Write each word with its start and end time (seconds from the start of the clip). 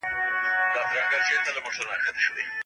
ايډيالوژي 0.75 1.35
د 1.35 1.37
ټولو 1.55 1.69
ستونزو 1.75 1.89
حل 1.89 2.01
نه 2.23 2.31
دی. 2.35 2.45